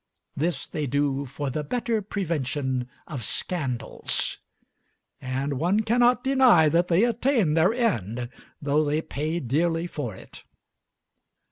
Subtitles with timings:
[0.35, 4.39] This they do for the "better prevention of scandals";
[5.21, 8.29] and one cannot deny that they attain their end,
[8.59, 10.43] though they pay dearly for it.